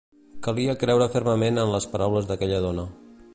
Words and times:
Calia 0.45 0.75
creure 0.83 1.07
fermament 1.17 1.61
en 1.65 1.75
les 1.75 1.87
paraules 1.93 2.31
d’aquella 2.33 2.65
dona. 2.65 2.89